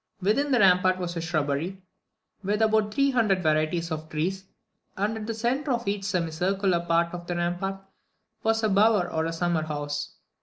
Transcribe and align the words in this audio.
Within 0.19 0.51
the 0.51 0.57
rampart 0.57 0.97
was 0.97 1.15
a 1.15 1.21
shrubbery 1.21 1.79
with 2.43 2.63
about 2.63 2.91
three 2.91 3.11
hundred 3.11 3.43
varieties 3.43 3.91
of 3.91 4.09
trees; 4.09 4.45
and 4.97 5.15
at 5.15 5.27
the 5.27 5.33
centre 5.35 5.69
of 5.71 5.87
each 5.87 6.05
semicircular 6.05 6.79
part 6.87 7.13
of 7.13 7.27
the 7.27 7.35
rampart 7.35 7.79
was 8.41 8.63
a 8.63 8.69
bower 8.69 9.07
or 9.11 9.31
summer 9.31 9.61
house. 9.61 10.15